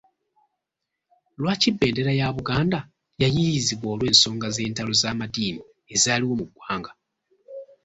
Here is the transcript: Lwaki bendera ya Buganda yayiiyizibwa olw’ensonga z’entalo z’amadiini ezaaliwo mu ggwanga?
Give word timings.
Lwaki 1.39 1.69
bendera 1.79 2.11
ya 2.19 2.27
Buganda 2.37 2.79
yayiiyizibwa 3.21 3.87
olw’ensonga 3.93 4.47
z’entalo 4.55 4.91
z’amadiini 5.01 5.61
ezaaliwo 5.93 6.33
mu 6.39 6.45
ggwanga? 6.49 6.91